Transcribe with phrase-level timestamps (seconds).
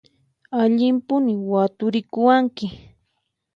[0.61, 2.67] Allimpuni waturikuwanki!